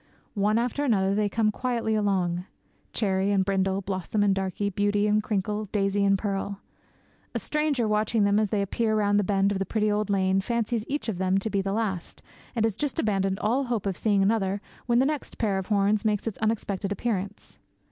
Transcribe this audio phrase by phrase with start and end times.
[0.33, 2.45] One after another they come quietly along
[2.91, 6.59] Cherry and Brindle, Blossom and Darkie, Beauty and Crinkle, Daisy and Pearl.
[7.35, 10.41] A stranger watching them as they appear round the bend of the pretty old lane
[10.41, 12.23] fancies each of them to be the last,
[12.55, 16.03] and has just abandoned all hope of seeing another, when the next pair of horns
[16.03, 17.59] makes its unexpected appearance.